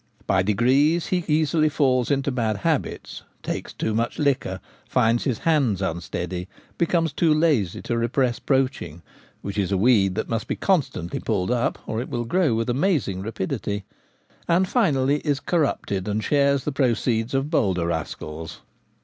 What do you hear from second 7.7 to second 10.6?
to repress poaching (which is a weed that must be